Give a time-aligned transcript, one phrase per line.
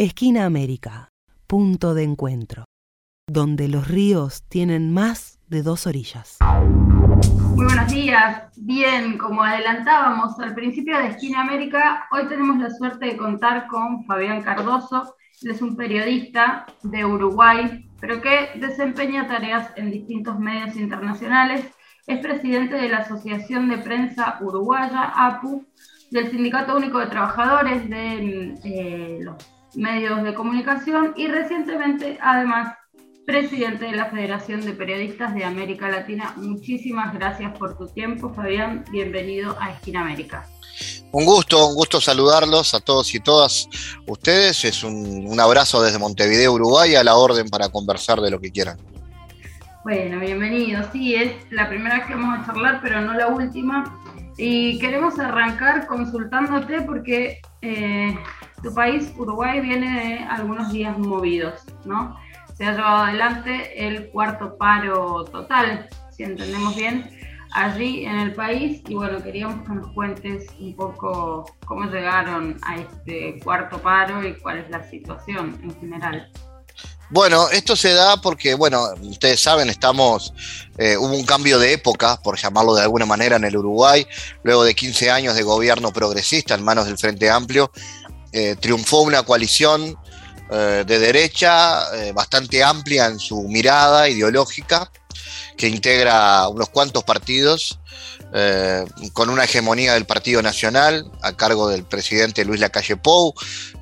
[0.00, 1.08] Esquina América,
[1.48, 2.64] punto de encuentro,
[3.28, 6.38] donde los ríos tienen más de dos orillas.
[7.56, 8.44] Muy buenos días.
[8.58, 14.04] Bien, como adelantábamos al principio de Esquina América, hoy tenemos la suerte de contar con
[14.04, 15.16] Fabián Cardoso.
[15.42, 21.66] Él es un periodista de Uruguay, pero que desempeña tareas en distintos medios internacionales.
[22.06, 25.66] Es presidente de la Asociación de Prensa Uruguaya, APU,
[26.12, 32.74] del Sindicato Único de Trabajadores de eh, los Medios de Comunicación y recientemente, además,
[33.24, 36.34] presidente de la Federación de Periodistas de América Latina.
[36.36, 38.84] Muchísimas gracias por tu tiempo, Fabián.
[38.90, 40.48] Bienvenido a Esquina América.
[41.12, 43.68] Un gusto, un gusto saludarlos a todos y todas
[44.08, 44.64] ustedes.
[44.64, 48.50] Es un, un abrazo desde Montevideo, Uruguay, a la orden para conversar de lo que
[48.50, 48.78] quieran.
[49.84, 50.82] Bueno, bienvenido.
[50.92, 53.96] Sí, es la primera vez que vamos a charlar, pero no la última.
[54.36, 58.18] Y queremos arrancar consultándote porque eh,
[58.62, 62.16] tu país, Uruguay, viene de algunos días movidos, ¿no?
[62.56, 67.08] Se ha llevado adelante el cuarto paro total, si entendemos bien,
[67.52, 68.82] allí en el país.
[68.88, 74.34] Y bueno, queríamos que nos cuentes un poco cómo llegaron a este cuarto paro y
[74.34, 76.30] cuál es la situación en general.
[77.10, 80.34] Bueno, esto se da porque, bueno, ustedes saben, estamos,
[80.76, 84.06] eh, hubo un cambio de época, por llamarlo de alguna manera, en el Uruguay,
[84.42, 87.72] luego de 15 años de gobierno progresista en manos del Frente Amplio,
[88.38, 89.96] eh, triunfó una coalición
[90.50, 91.82] eh, de derecha
[92.14, 94.90] bastante amplia en su mirada ideológica,
[95.56, 97.80] que integra unos cuantos partidos,
[99.14, 103.32] con una hegemonía del Partido Nacional a cargo del presidente Luis Lacalle Pou,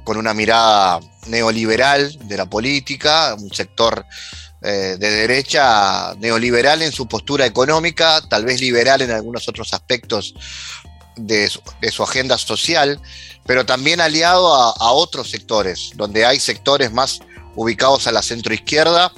[0.05, 4.07] con una mirada neoliberal de la política, un sector
[4.62, 10.34] eh, de derecha neoliberal en su postura económica, tal vez liberal en algunos otros aspectos
[11.17, 13.00] de su, agenda social,
[13.47, 17.20] pero también aliado a, otros sectores, donde hay sectores más
[17.55, 19.12] ubicados a la centroizquierda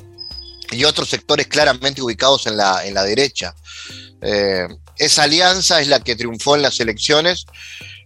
[0.71, 3.55] y otros sectores claramente ubicados en la, en la derecha.
[4.23, 7.47] Eh, esa alianza es la que triunfó en las elecciones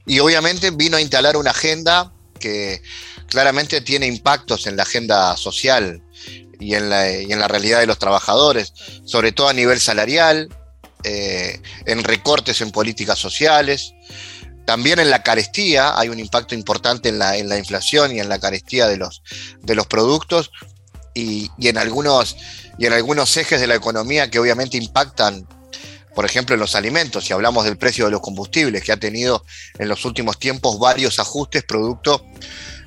[0.07, 2.83] y obviamente vino a instalar una agenda que
[3.29, 6.03] claramente tiene impactos en la agenda social
[6.61, 8.73] y en la, realidad de los trabajadores,
[9.05, 10.49] sobre todo a nivel salarial,
[11.05, 13.95] eh, en recortes en políticas sociales,
[14.65, 18.87] también en la carestía, hay un impacto importante en la, inflación y en la carestía
[18.87, 19.23] de los,
[19.61, 20.51] de los productos
[21.15, 22.37] y, en algunos,
[22.79, 25.47] y en algunos ejes de la economía que obviamente impactan
[26.15, 29.47] por ejemplo, en los alimentos, si hablamos del precio de los combustibles, que ha tenido
[29.79, 32.23] en los últimos tiempos varios ajustes producto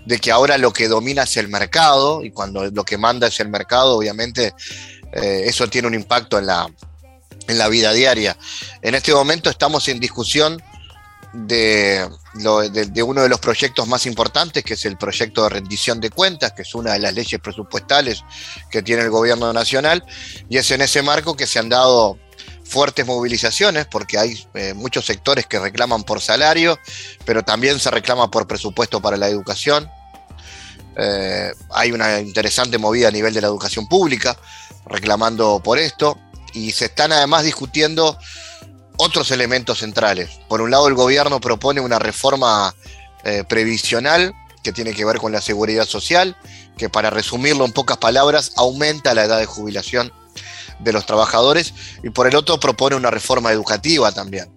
[0.05, 3.39] de que ahora lo que domina es el mercado y cuando lo que manda es
[3.39, 4.53] el mercado, obviamente
[5.11, 6.71] eh, eso tiene un impacto en la,
[7.47, 8.37] en la vida diaria.
[8.81, 10.61] En este momento estamos en discusión
[11.35, 12.07] de,
[13.03, 16.61] uno de los proyectos más importantes, que es el proyecto de rendición de cuentas, que
[16.61, 18.23] es una de las leyes presupuestales
[18.71, 20.03] que tiene el gobierno nacional,
[20.49, 22.17] y es en ese marco que se han dado
[22.63, 26.79] fuertes movilizaciones, porque hay eh, muchos sectores que reclaman por salario,
[27.25, 29.89] pero también se reclama por presupuesto para la educación.
[30.97, 34.37] Eh, hay una interesante movida a nivel de la educación pública
[34.85, 36.17] reclamando por esto,
[36.55, 38.17] y se están además discutiendo
[38.97, 40.29] otros elementos centrales.
[40.47, 42.73] Por un lado, el gobierno propone una reforma
[43.23, 44.33] eh, previsional
[44.63, 46.35] que tiene que ver con la seguridad social,
[46.77, 50.11] que para resumirlo en pocas palabras, aumenta la edad de jubilación
[50.79, 51.73] de los trabajadores
[52.03, 54.51] y por el otro propone una reforma educativa también.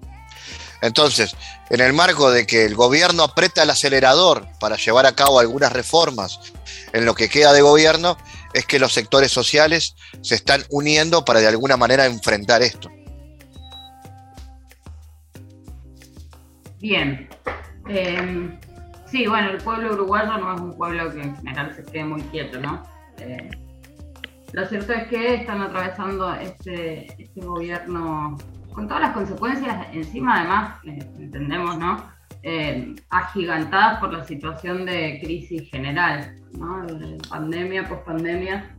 [0.81, 1.35] Entonces,
[1.71, 5.73] en el marco de que el gobierno aprieta el acelerador para llevar a cabo algunas
[5.73, 6.39] reformas
[6.93, 8.17] en lo que queda de gobierno,
[8.53, 12.91] es que los sectores sociales se están uniendo para de alguna manera enfrentar esto.
[16.81, 17.29] Bien.
[17.89, 18.59] Eh,
[19.07, 22.23] sí, bueno, el pueblo uruguayo no es un pueblo que en general se quede muy
[22.23, 22.83] quieto, ¿no?
[23.19, 23.51] Eh,
[24.53, 28.39] lo cierto es que están atravesando este, este gobierno
[28.73, 32.18] con todas las consecuencias, encima además, eh, entendemos, ¿no?
[32.43, 36.87] Eh, agigantadas por la situación de crisis general, ¿no?
[37.29, 38.77] pandemia, pospandemia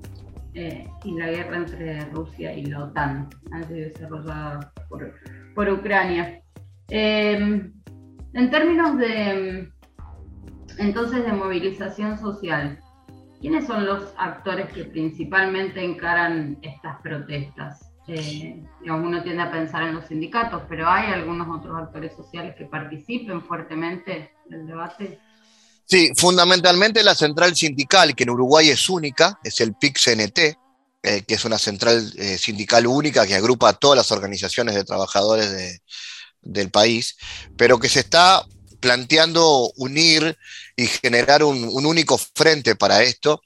[0.53, 3.29] eh, y la guerra entre Rusia y la OTAN,
[3.67, 4.71] desarrollada
[5.55, 6.41] por, Ucrania.
[6.87, 7.73] en
[8.49, 9.69] términos de,
[10.77, 12.79] entonces, de movilización social,
[13.41, 17.88] ¿Quiénes son los actores que principalmente encaran estas protestas?
[18.11, 22.65] Eh, uno tiende a pensar en los sindicatos, pero ¿hay algunos otros actores sociales que
[22.65, 25.19] participen fuertemente del debate?
[25.85, 30.39] Sí, fundamentalmente la central sindical, que en Uruguay es única, es el PIC-CNT,
[31.03, 34.83] eh, que es una central eh, sindical única que agrupa a todas las organizaciones de
[34.83, 35.81] trabajadores
[36.41, 37.15] del país,
[37.57, 38.43] pero que se está
[38.79, 40.37] planteando unir
[40.75, 43.41] y generar un, único frente para esto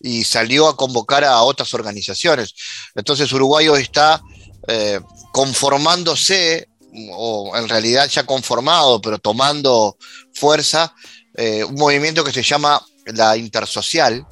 [0.00, 2.54] y salió a convocar a otras organizaciones.
[2.94, 4.22] Entonces Uruguay hoy está
[4.68, 5.00] eh,
[5.32, 6.68] conformándose,
[7.12, 9.96] o en realidad ya conformado, pero tomando
[10.32, 10.94] fuerza,
[11.36, 14.26] eh, un movimiento que se llama la intersocial,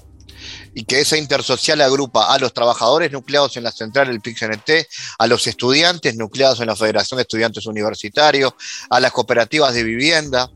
[0.75, 4.71] y que esa intersocial agrupa a los trabajadores nucleados en la central del PIXNT,
[5.19, 8.55] a los estudiantes nucleados en la Federación de Estudiantes Universitarios,
[8.89, 10.51] a las cooperativas de vivienda,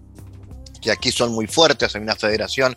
[0.81, 2.77] que aquí son muy fuertes, hay una federación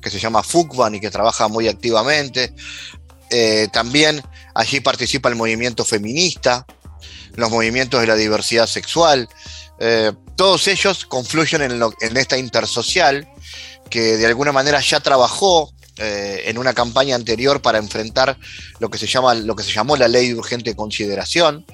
[0.00, 2.54] que se llama FUCBAN y que trabaja muy activamente.
[3.30, 4.22] Eh, también
[4.54, 6.66] allí participa el movimiento feminista,
[7.34, 9.28] los movimientos de la diversidad sexual.
[9.80, 13.28] Eh, todos ellos confluyen en, esta intersocial
[13.90, 18.38] que de alguna manera ya trabajó eh, en una campaña anterior para enfrentar
[18.78, 21.64] lo que, se llama, lo que se llamó la ley de urgente consideración,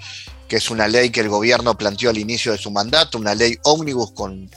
[0.49, 3.59] que es una ley que el gobierno planteó al inicio de su mandato, una ley
[3.65, 4.51] ómnibus con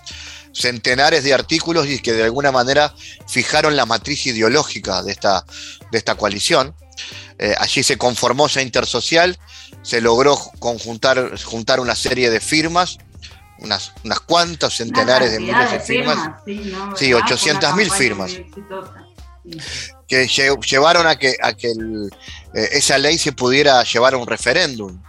[0.57, 2.93] centenares de artículos y que de alguna manera
[3.27, 5.45] fijaron la matriz ideológica de esta,
[5.91, 6.75] de esta coalición.
[7.39, 9.37] Eh, allí se conformó esa intersocial,
[9.83, 12.97] se logró conjuntar juntar una serie de firmas,
[13.59, 16.31] unas, unas cuantas centenares de miles de firmas.
[16.95, 18.31] sí, 800 mil firmas
[20.07, 25.01] que llevaron a que, a que eh, esa ley se pudiera llevar a un referéndum,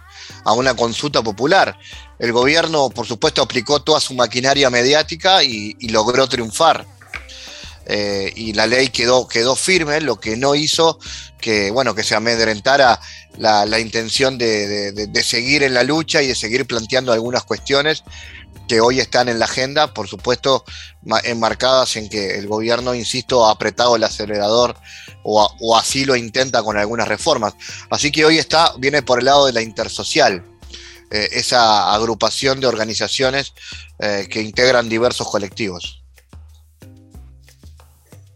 [0.43, 1.77] a una consulta popular.
[2.19, 6.85] El gobierno, por supuesto, aplicó toda su maquinaria mediática y, logró triunfar.
[7.91, 10.99] Eh, y la ley quedó, quedó firme, lo que no hizo
[11.41, 12.99] que, bueno, que se amedrentara
[13.37, 18.03] la, intención de, seguir en la lucha y de seguir planteando algunas cuestiones
[18.67, 20.63] que hoy están en la agenda, por supuesto,
[21.23, 24.75] enmarcadas en que el gobierno, insisto, ha apretado el acelerador
[25.23, 27.55] o, así lo intenta con algunas reformas.
[27.89, 30.45] Así que hoy está, viene por el lado de la intersocial,
[31.09, 33.53] eh, esa agrupación de organizaciones
[33.97, 35.98] eh, que integran diversos colectivos.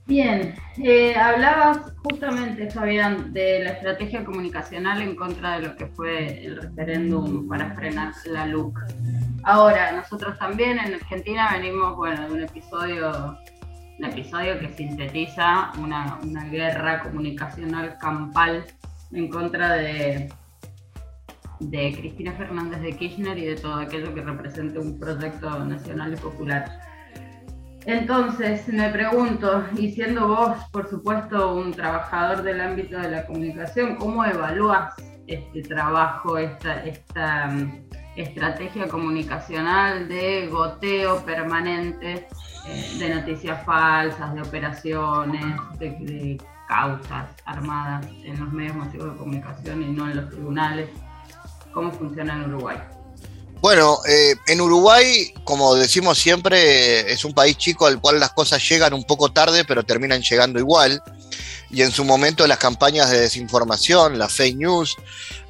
[0.05, 0.53] Bien,
[0.83, 6.57] eh, hablabas justamente, Fabián, de la estrategia comunicacional en contra de lo que fue el
[6.57, 8.77] referéndum para frenar la LUC.
[9.43, 13.39] Ahora, nosotros también en Argentina venimos, bueno, de un episodio,
[13.97, 16.19] un episodio que sintetiza una,
[16.51, 18.65] guerra comunicacional campal
[19.13, 20.29] en contra de,
[21.61, 26.17] de Cristina Fernández de Kirchner y de todo aquello que represente un proyecto nacional y
[26.17, 26.92] popular.
[27.85, 33.97] Entonces, me pregunto, y siendo vos, por supuesto, un trabajador del ámbito de la comunicación,
[33.97, 34.93] ¿cómo evalúas
[35.27, 37.49] este trabajo, esta, esta
[38.15, 42.27] estrategia comunicacional de goteo permanente
[42.67, 46.37] eh, de noticias falsas, de operaciones, de,
[46.67, 50.89] causas armadas en los medios masivos de comunicación y no en los tribunales.
[51.73, 52.77] ¿Cómo funciona en Uruguay?
[53.63, 58.61] Bueno, eh, en Uruguay, como decimos siempre, es un país chico al cual las cosas
[58.67, 61.01] llegan un poco tarde, pero terminan llegando igual.
[61.69, 64.97] Y en su momento las campañas de desinformación, las fake news,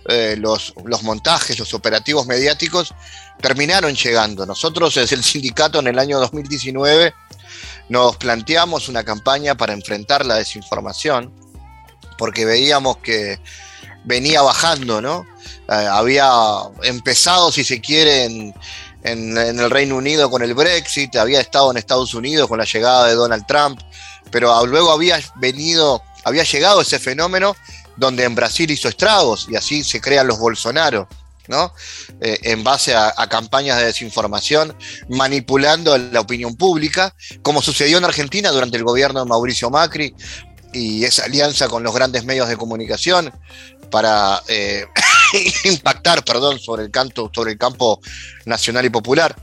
[0.10, 2.94] eh, los, montajes, los operativos mediáticos
[3.42, 4.46] terminaron llegando.
[4.46, 7.16] Nosotros desde el sindicato en el año 2019
[7.90, 11.34] nos planteamos una campaña para enfrentar la desinformación,
[12.20, 13.40] porque veíamos que
[14.04, 15.26] venía bajando, ¿no?
[15.70, 16.30] Eh, había
[16.84, 18.54] empezado, si se quiere, en,
[19.04, 23.08] en, el Reino Unido con el Brexit, había estado en Estados Unidos con la llegada
[23.08, 23.80] de Donald Trump,
[24.32, 27.56] pero luego había venido, había llegado ese fenómeno
[27.96, 31.08] donde en Brasil hizo estragos y así se crean los Bolsonaro.
[31.50, 31.74] ¿no?
[32.22, 34.76] Eh, en base a, campañas de desinformación,
[35.10, 40.16] manipulando la opinión pública, como sucedió en Argentina durante el gobierno de Mauricio Macri
[40.72, 43.32] y esa alianza con los grandes medios de comunicación
[43.94, 44.88] para eh,
[45.66, 48.02] impactar perdón, sobre, el canto, sobre el campo
[48.46, 49.36] nacional y popular.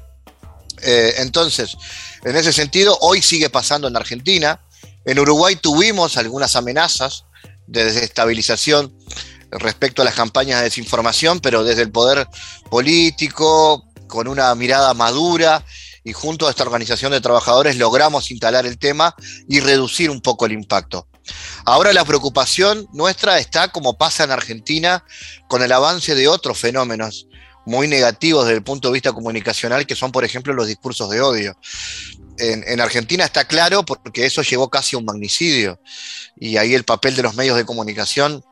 [0.82, 1.76] Eh, entonces,
[2.24, 4.60] en ese sentido, hoy sigue pasando en Argentina.
[5.04, 7.26] En Uruguay tuvimos algunas amenazas
[7.68, 8.92] de desestabilización
[9.52, 12.26] respecto a las campañas de desinformación, pero desde el poder
[12.68, 15.64] político, con una mirada madura
[16.02, 19.14] y junto a esta organización de trabajadores logramos instalar el tema
[19.48, 21.06] y reducir un poco el impacto.
[21.64, 25.04] Ahora la preocupación nuestra está, como pasa en Argentina,
[25.48, 27.26] con el avance de otros fenómenos
[27.66, 31.20] muy negativos desde el punto de vista comunicacional, que son, por ejemplo, los discursos de
[31.20, 31.56] odio
[32.40, 35.80] en, Argentina está claro porque eso llevó casi a un magnicidio
[36.36, 38.44] y ahí el papel de los medios de comunicación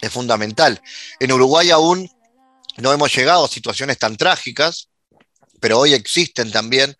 [0.00, 0.80] es fundamental.
[1.20, 2.10] En Uruguay aún
[2.78, 4.88] no hemos llegado a situaciones tan trágicas,
[5.60, 6.96] pero hoy existen también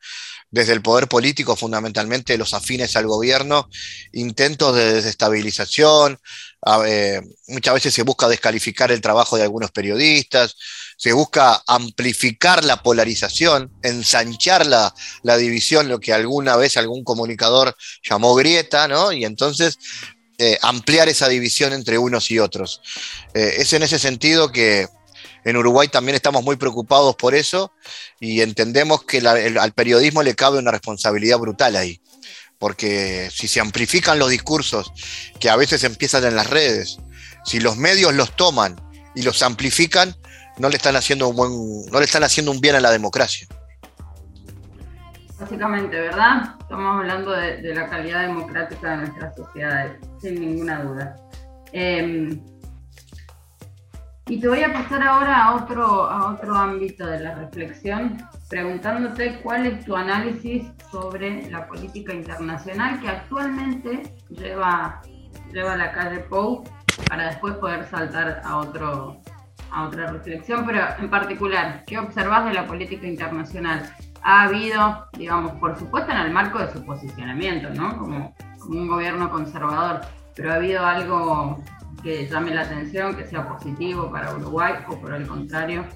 [0.52, 3.68] desde el poder político, fundamentalmente los afines al gobierno,
[4.12, 6.20] intentos de desestabilización,
[6.86, 10.54] eh, muchas veces se busca descalificar el trabajo de algunos periodistas,
[10.96, 14.94] se busca amplificar la polarización, ensanchar la,
[15.38, 17.74] división, lo que alguna vez algún comunicador
[18.08, 19.10] llamó grieta, ¿no?
[19.10, 19.78] Y entonces
[20.36, 22.82] eh, ampliar esa división entre unos y otros.
[23.32, 24.86] Eh, es en ese sentido que
[25.44, 27.72] en Uruguay también estamos muy preocupados por eso
[28.20, 32.00] y entendemos que al periodismo le cabe una responsabilidad brutal ahí
[32.62, 34.92] porque si se amplifican los discursos
[35.40, 36.96] que a veces empiezan en las redes,
[37.44, 38.76] si los medios los toman
[39.16, 40.14] y los amplifican,
[40.58, 41.50] no le están haciendo un buen,
[41.90, 43.48] no le están haciendo un bien a la democracia.
[45.40, 46.54] Básicamente, ¿verdad?
[46.60, 51.16] Estamos hablando de, la calidad democrática de nuestras sociedades, sin ninguna duda.
[51.72, 52.40] Em,
[54.32, 58.16] y te voy a pasar ahora a otro, a otro ámbito de la reflexión,
[58.48, 65.02] preguntándote cuál es tu análisis sobre la política internacional que actualmente lleva,
[65.52, 66.64] lleva la calle Pou
[67.10, 69.20] para después poder saltar a, otro,
[69.70, 73.82] a otra reflexión, pero en particular, ¿qué observas de la política internacional?
[74.22, 77.98] Ha habido, digamos, por supuesto en el marco de su posicionamiento, ¿no?
[77.98, 78.34] Como
[78.66, 80.00] un gobierno conservador,
[80.34, 81.62] pero ha habido algo
[82.02, 85.86] que llame la atención, que sea positivo para Uruguay o por el contrario?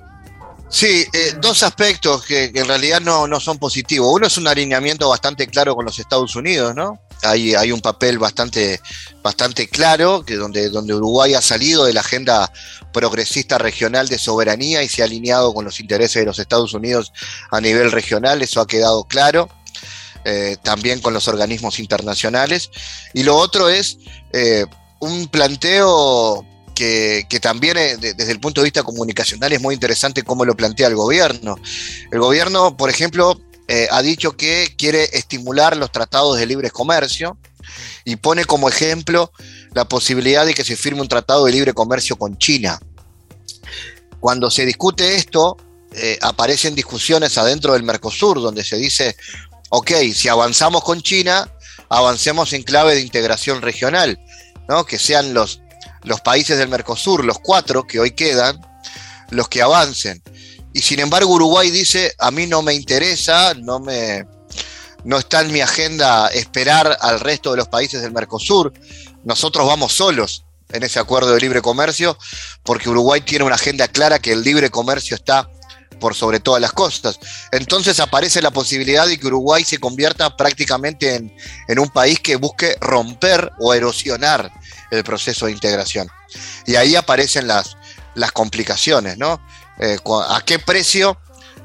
[0.68, 4.12] Sí, eh, dos aspectos que, en realidad no, no, son positivos.
[4.12, 6.98] Uno es un alineamiento bastante claro con los Estados Unidos, ¿no?
[7.22, 8.80] Hay, hay un papel bastante,
[9.22, 12.52] bastante claro que donde, donde Uruguay ha salido de la agenda
[12.92, 17.12] progresista regional de soberanía y se ha alineado con los intereses de los Estados Unidos
[17.50, 19.48] a nivel regional, eso ha quedado claro.
[20.28, 22.72] Eh, también con los organismos internacionales.
[23.14, 23.98] Y lo otro es
[24.32, 24.66] eh,
[25.00, 26.44] un planteo
[26.76, 30.88] que, también eh, desde el punto de vista comunicacional es muy interesante cómo lo plantea
[30.88, 31.56] el gobierno.
[32.12, 37.38] El gobierno, por ejemplo, eh, ha dicho que quiere estimular los tratados de libre comercio
[38.04, 39.32] y pone como ejemplo
[39.72, 42.78] la posibilidad de que se firme un tratado de libre comercio con China.
[44.20, 45.56] Cuando se discute esto,
[45.92, 49.16] eh, aparecen discusiones adentro del Mercosur, donde se dice,
[49.70, 51.50] ok, si avanzamos con China,
[51.88, 54.18] avancemos en clave de integración regional
[54.87, 55.61] que sean los,
[56.02, 58.61] los países del Mercosur, los cuatro que hoy quedan,
[59.30, 60.23] los que avancen.
[60.73, 64.26] Y sin embargo Uruguay dice, a mí no me interesa, no, me,
[65.04, 68.73] no está en mi agenda esperar al resto de los países del Mercosur,
[69.25, 72.18] nosotros vamos solos en ese acuerdo de libre comercio,
[72.62, 75.49] porque Uruguay tiene una agenda clara que el libre comercio está
[76.00, 77.18] por sobre todas las costas.
[77.52, 81.14] Entonces aparece la posibilidad de que Uruguay se convierta prácticamente
[81.68, 84.52] en, un país que busque romper o erosionar
[84.90, 86.08] el proceso de integración.
[86.66, 87.76] Y ahí aparecen las,
[88.14, 89.40] las complicaciones, ¿no?
[89.78, 91.18] Eh, ¿A qué precio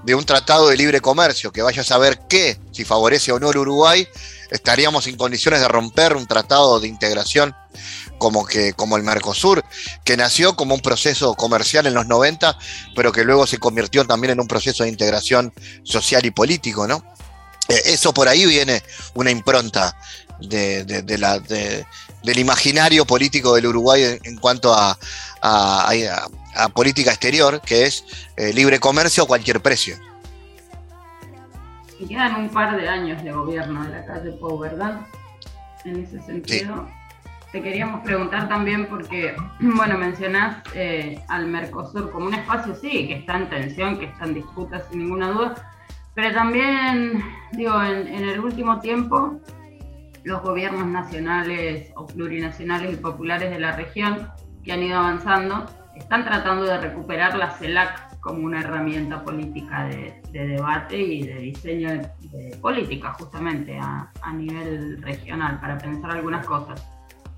[0.04, 1.52] de un tratado de libre comercio?
[1.52, 4.08] Que vaya a saber qué, si favorece o no el Uruguay,
[4.50, 7.56] estaríamos en condiciones de romper un tratado de integración
[8.18, 9.64] como, que, como el Mercosur,
[10.04, 12.58] que nació como un proceso comercial en los 90,
[12.96, 15.54] pero que luego se convirtió también en un proceso de integración
[15.84, 17.04] social y político, ¿no?
[17.68, 18.84] Eh, eso por ahí viene
[19.16, 19.98] una impronta
[20.40, 21.40] de, la,
[22.24, 24.98] del imaginario político del Uruguay en, cuanto a,
[26.74, 28.04] política exterior, que es
[28.38, 29.96] eh, libre comercio a cualquier precio.
[32.00, 35.02] Y quedan un par de años de gobierno de la calle Pou, ¿verdad?
[35.86, 36.88] En ese sentido
[37.52, 43.16] te queríamos preguntar también porque, bueno, mencionás eh, al Mercosur como un espacio, sí, que
[43.16, 45.56] está en tensión, que está en disputa sin ninguna duda,
[46.14, 47.24] pero también,
[47.54, 49.40] digo, en, el último tiempo,
[50.24, 54.30] los gobiernos nacionales o plurinacionales y populares de la región
[54.64, 60.22] que han ido avanzando están tratando de recuperar la CELAC como una herramienta política de,
[60.32, 66.82] debate y de diseño de, política justamente a, a nivel regional para pensar algunas cosas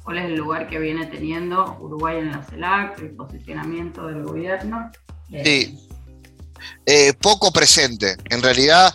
[0.03, 4.91] cuál es el lugar que viene teniendo Uruguay en la CELAC, el posicionamiento del gobierno.
[5.43, 5.79] Sí,
[6.85, 8.17] eh, poco presente.
[8.29, 8.93] En realidad,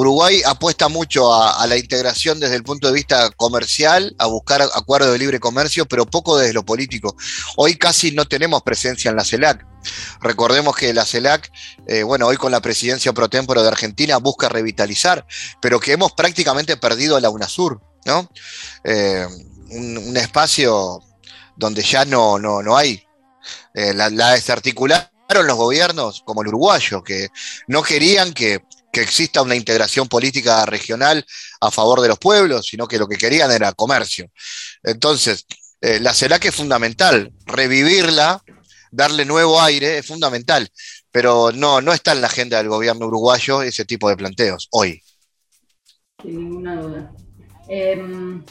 [0.00, 5.10] Uruguay apuesta mucho a, la integración desde el punto de vista comercial, a buscar acuerdos
[5.10, 7.16] de libre comercio, pero poco desde lo político.
[7.56, 9.66] Hoy casi no tenemos presencia en la CELAC.
[10.20, 11.50] Recordemos que la CELAC,
[11.88, 15.26] eh, bueno, hoy con la presidencia pro tempore de Argentina busca revitalizar,
[15.60, 18.30] pero que hemos prácticamente perdido la UNASUR, ¿no?
[18.84, 19.26] Eh,
[19.70, 21.02] un, espacio
[21.56, 23.02] donde ya no, no, no hay.
[23.74, 25.08] Eh, la, desarticularon
[25.44, 27.30] los gobiernos como el uruguayo, que
[27.66, 31.24] no querían que, exista una integración política regional
[31.60, 34.30] a favor de los pueblos, sino que lo que querían era comercio.
[34.82, 35.46] Entonces,
[35.80, 38.42] eh, la CELAC es fundamental, revivirla,
[38.90, 40.68] darle nuevo aire es fundamental,
[41.10, 45.02] pero no, no está en la agenda del gobierno uruguayo ese tipo de planteos hoy.
[46.22, 47.12] Sin ninguna duda.
[47.68, 48.44] Em,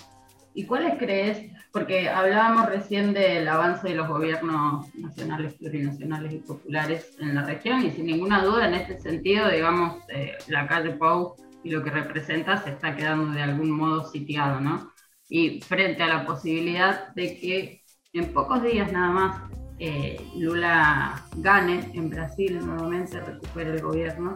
[0.53, 1.51] ¿Y cuáles crees?
[1.77, 7.85] Porque hablábamos recién del avance de los gobiernos nacionales, plurinacionales y populares en la región,
[7.85, 11.91] y sin ninguna duda en este sentido, digamos, eh, la calle Pau y lo que
[11.91, 14.91] representa se está quedando de algún modo sitiado, ¿no?
[15.29, 19.41] Y frente a la posibilidad de que en pocos días nada más
[19.77, 24.35] eh, Lula gane en Brasil nuevamente, recupere el gobierno,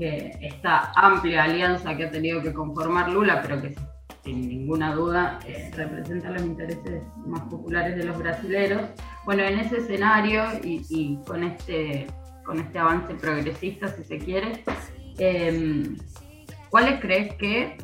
[0.00, 3.74] eh, esta amplia alianza que ha tenido que conformar Lula, pero que
[4.28, 8.82] sin ninguna duda eh, representa los intereses más populares de los brasileros.
[9.24, 12.06] Bueno, en ese escenario y, con, este,
[12.44, 14.64] con este avance progresista, si se quiere,
[15.18, 15.96] em,
[16.68, 17.78] ¿cuáles crees que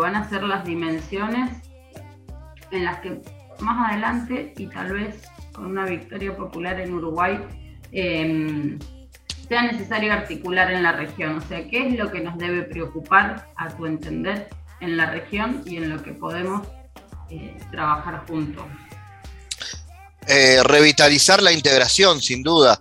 [0.00, 1.50] van a ser las dimensiones
[2.70, 3.20] en las que
[3.60, 7.38] más adelante y tal vez con una victoria popular en Uruguay
[7.92, 8.78] em,
[9.48, 11.36] sea necesario articular en la región?
[11.36, 14.48] O sea, ¿qué es lo que nos debe preocupar, a tu entender,
[14.84, 16.66] en la región y en lo que podemos
[17.30, 18.64] eh, trabajar juntos?
[20.26, 22.78] Eh, revitalizar la integración, sin duda.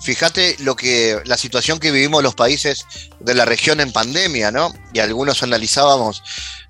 [0.00, 2.86] Fíjate lo que la situación que vivimos los países
[3.20, 4.72] de la región en pandemia, ¿no?
[4.92, 6.22] Y algunos analizábamos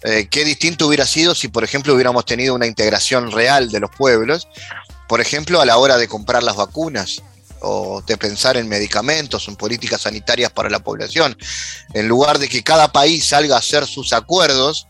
[0.03, 3.91] eh, qué distinto hubiera sido si, por ejemplo, hubiéramos tenido una integración real de los
[3.91, 4.47] pueblos,
[5.09, 7.23] por ejemplo, a la hora de comprar las vacunas
[7.65, 11.37] o de pensar en medicamentos, en políticas sanitarias para la población,
[11.95, 14.87] en lugar de que cada país salga a hacer sus acuerdos,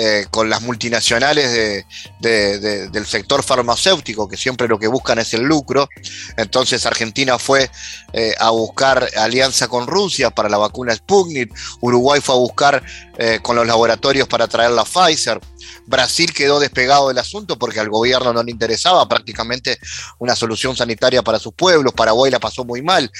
[0.00, 1.84] eh, con las multinacionales
[2.20, 5.88] del sector farmacéutico, que siempre lo que buscan es el lucro.
[6.36, 7.68] Entonces Argentina fue
[8.12, 12.82] eh, a buscar alianza con Rusia para la vacuna Sputnik, Uruguay fue a buscar
[13.18, 15.40] eh, con los laboratorios para traer la Pfizer.
[15.86, 19.78] Brasil quedó despegado del asunto porque al gobierno no le interesaba prácticamente
[20.18, 21.92] una solución sanitaria para sus pueblos.
[21.92, 23.10] Paraguay la pasó muy mal.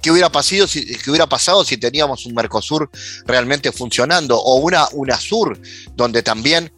[0.00, 2.90] ¿qué, hubiera pasado si, ¿Qué hubiera pasado si teníamos un Mercosur
[3.26, 5.60] realmente funcionando o una UNASUR
[5.98, 6.72] donde también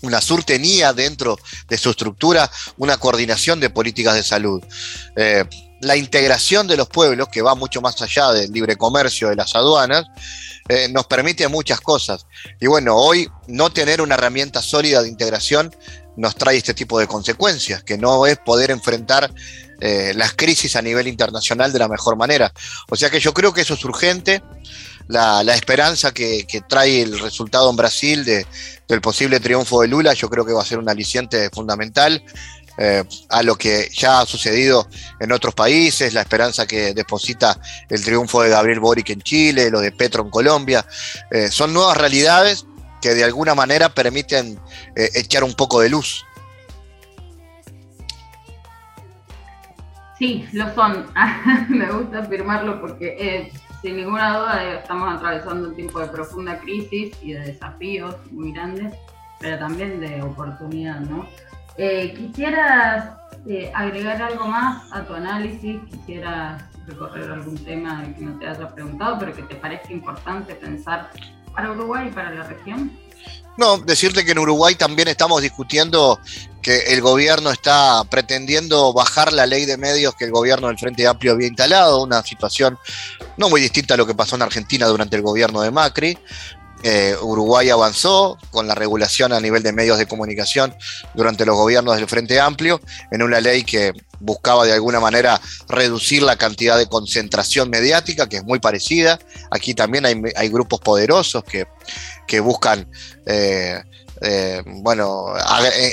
[0.00, 1.36] UNASUR tenía dentro
[1.68, 4.62] de su estructura una coordinación de políticas de salud?
[5.16, 5.44] Eh,
[5.80, 9.54] la integración de los pueblos, que va mucho más allá del libre comercio de las
[9.54, 10.04] aduanas,
[10.68, 12.26] eh, nos permite muchas cosas.
[12.60, 15.74] Y bueno, hoy no tener una herramienta sólida de integración
[16.16, 19.34] nos trae este tipo de consecuencias, que no es poder enfrentar
[19.86, 22.50] eh, las crisis a nivel internacional de la mejor manera.
[22.88, 24.42] O sea que yo creo que eso es urgente.
[25.08, 30.46] La, esperanza que, trae el resultado en Brasil del posible triunfo de Lula, yo creo
[30.46, 32.24] que va a ser un aliciente fundamental.
[32.78, 34.88] Eh, a lo que ya ha sucedido
[35.20, 39.80] en otros países, la esperanza que deposita el triunfo de Gabriel Boric en Chile, lo
[39.80, 40.84] de Petro en Colombia.
[41.30, 42.64] Eh, son nuevas realidades
[43.02, 44.58] que de alguna manera permiten
[44.96, 46.24] eh, echar un poco de luz.
[50.24, 51.04] Sí, lo son.
[51.68, 57.34] Me gusta afirmarlo porque sin ninguna duda estamos atravesando un tiempo de profunda crisis y
[57.34, 58.94] de desafíos muy grandes,
[59.38, 61.26] pero también de oportunidad, ¿no?
[61.76, 65.78] Eh, ¿Quisieras eh, agregar algo más a tu análisis?
[65.90, 71.10] ¿Quisieras recorrer algún tema que no te haya preguntado, pero que te parezca importante pensar
[71.54, 72.90] para Uruguay y para la región?
[73.56, 76.18] No, decirte que en Uruguay también estamos discutiendo
[76.60, 81.06] que el gobierno está pretendiendo bajar la ley de medios que el gobierno del Frente
[81.06, 82.78] Amplio había instalado, una situación
[83.36, 86.18] no muy distinta a lo que pasó en Argentina durante el gobierno de Macri,
[86.86, 90.76] eh, Uruguay avanzó con la regulación a nivel de medios de comunicación
[91.14, 92.78] durante los gobiernos del Frente Amplio
[93.10, 98.36] en una ley que buscaba de alguna manera reducir la cantidad de concentración mediática, que
[98.36, 99.18] es muy parecida.
[99.50, 102.86] Aquí también hay, grupos poderosos que, buscan,
[103.24, 103.82] eh,
[104.20, 105.32] eh, bueno,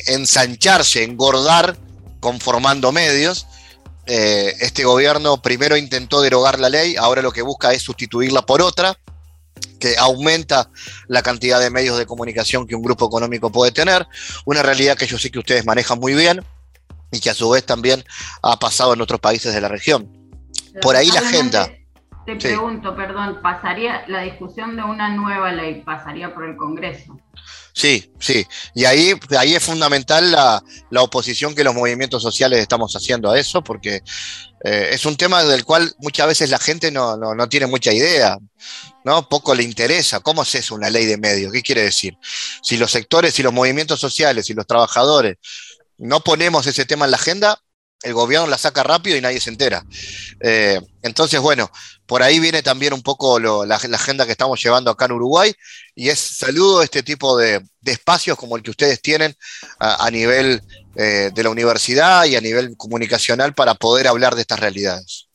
[0.08, 1.78] ensancharse, engordar
[2.20, 3.48] conformando medios.
[4.06, 8.98] este gobierno primero intentó derogar la ley, ahora lo que busca es sustituirla por otra
[9.80, 10.70] que aumenta
[11.08, 14.08] la cantidad de medios de comunicación que un grupo económico puede tener,
[14.46, 16.44] una realidad que yo sé que ustedes manejan muy bien
[17.12, 18.06] y que a su vez también
[18.42, 20.10] ha pasado en otros países de la región.
[20.82, 21.70] Por ahí la agenda.
[22.26, 27.20] Te pregunto, perdón, ¿pasaría la discusión de una nueva ley, pasaría por el Congreso?
[27.74, 28.46] Sí, sí.
[28.76, 33.40] Y ahí, ahí es fundamental la, la, oposición que los movimientos sociales estamos haciendo a
[33.40, 34.04] eso, porque
[34.64, 38.38] eh, es un tema del cual muchas veces la gente no, no, tiene mucha idea,
[39.04, 39.28] ¿no?
[39.28, 40.20] Poco le interesa.
[40.20, 41.52] ¿Cómo es eso una ley de medios?
[41.52, 42.18] ¿Qué quiere decir?
[42.62, 45.38] Si los sectores, si los movimientos sociales, y los trabajadores
[45.98, 47.60] no ponemos ese tema en la agenda,
[48.04, 49.86] el gobierno la saca rápido y nadie se entera.
[50.40, 51.72] Eh, entonces, bueno,
[52.06, 55.54] por ahí viene también un poco la, agenda que estamos llevando acá en Uruguay
[55.96, 59.36] y es saludo este tipo de, espacios como el que ustedes tienen
[59.80, 60.62] a, nivel
[60.96, 65.31] eh, de la universidad y a nivel comunicacional para poder hablar de estas realidades.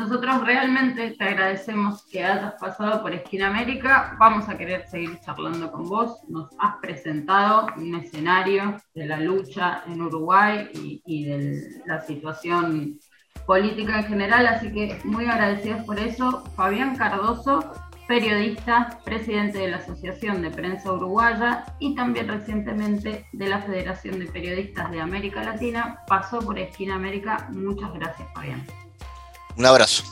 [0.00, 4.16] Nosotros realmente te agradecemos que hayas pasado por Esquina América.
[4.18, 6.24] Vamos a querer seguir charlando con vos.
[6.26, 10.70] Nos has presentado un escenario de la lucha en Uruguay
[11.04, 12.98] y, de la situación
[13.44, 16.44] política en general, así que muy agradecidos por eso.
[16.56, 17.70] Fabián Cardoso,
[18.08, 24.26] periodista, presidente de la Asociación de Prensa Uruguaya y también recientemente de la Federación de
[24.26, 27.48] Periodistas de América Latina, pasó por Esquina América.
[27.52, 28.64] Muchas gracias, Fabián.
[29.60, 30.02] Un abrazo.